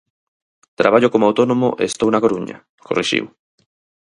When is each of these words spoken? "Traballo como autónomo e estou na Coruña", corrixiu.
"Traballo 0.79 1.11
como 1.13 1.27
autónomo 1.29 1.69
e 1.73 1.83
estou 1.91 2.09
na 2.11 2.23
Coruña", 2.23 2.57
corrixiu. 2.87 3.25